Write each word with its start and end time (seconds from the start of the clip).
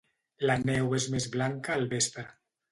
La 0.51 0.55
neu 0.69 0.95
és 1.01 1.07
més 1.17 1.29
blanca 1.37 1.77
al 1.79 1.89
vespre 1.95 2.29